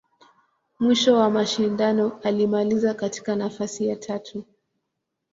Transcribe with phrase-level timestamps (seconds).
[0.79, 4.43] Mwisho wa mashindano, alimaliza katika nafasi ya tatu.